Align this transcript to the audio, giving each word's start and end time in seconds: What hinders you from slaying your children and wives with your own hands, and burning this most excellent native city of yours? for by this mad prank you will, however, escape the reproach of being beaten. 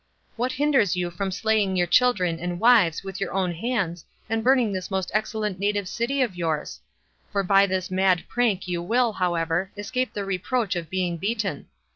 What 0.35 0.53
hinders 0.53 0.95
you 0.95 1.11
from 1.11 1.29
slaying 1.29 1.75
your 1.75 1.85
children 1.85 2.39
and 2.39 2.59
wives 2.59 3.03
with 3.03 3.21
your 3.21 3.31
own 3.31 3.51
hands, 3.51 4.03
and 4.27 4.43
burning 4.43 4.73
this 4.73 4.89
most 4.89 5.11
excellent 5.13 5.59
native 5.59 5.87
city 5.87 6.23
of 6.23 6.35
yours? 6.35 6.79
for 7.31 7.43
by 7.43 7.67
this 7.67 7.91
mad 7.91 8.23
prank 8.27 8.67
you 8.67 8.81
will, 8.81 9.13
however, 9.13 9.71
escape 9.77 10.13
the 10.13 10.25
reproach 10.25 10.75
of 10.75 10.89
being 10.89 11.17
beaten. 11.17 11.67